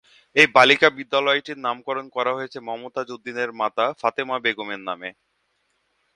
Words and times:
এই 0.35 0.47
বালিকা 0.55 0.87
বিদ্যালয়টির 0.97 1.57
নামকরন 1.65 2.05
করা 2.15 2.31
হয়েছে 2.37 2.57
মমতাজ 2.67 3.07
উদ্দিনের 3.15 3.49
মাতা 3.61 3.85
ফাতেমা 4.01 4.37
বেগমের 4.45 4.81
নামে। 4.87 5.09